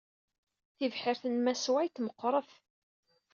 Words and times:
Tibḥirt 0.75 1.23
n 1.27 1.35
Mass 1.39 1.65
White 1.73 2.01
meɣɣret. 2.01 2.51